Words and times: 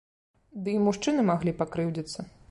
Ды 0.67 0.73
і 0.77 0.79
мужчыны 0.85 1.25
маглі 1.27 1.53
пакрыўдзіцца. 1.61 2.27